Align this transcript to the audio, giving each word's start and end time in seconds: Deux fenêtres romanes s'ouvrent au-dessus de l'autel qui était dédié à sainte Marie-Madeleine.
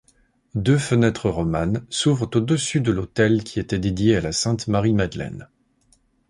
Deux 0.55 0.79
fenêtres 0.79 1.29
romanes 1.29 1.85
s'ouvrent 1.91 2.27
au-dessus 2.35 2.81
de 2.81 2.91
l'autel 2.91 3.43
qui 3.43 3.59
était 3.59 3.77
dédié 3.77 4.17
à 4.17 4.31
sainte 4.31 4.67
Marie-Madeleine. 4.67 5.47